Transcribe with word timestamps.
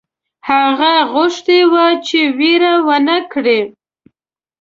هغه 0.49 0.93
غوښتي 1.13 1.59
وه 1.71 1.85
چې 2.07 2.19
وېره 2.37 2.73
ونه 2.87 3.17
کړي. 3.31 3.61